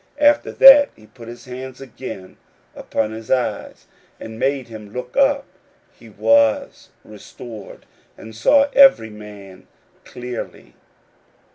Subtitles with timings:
[0.19, 2.37] 41:008:025 After that he put his hands again
[2.75, 3.85] upon his eyes,
[4.19, 7.85] and made him look up: and he was restored,
[8.17, 9.67] and saw every man
[10.03, 10.73] clearly.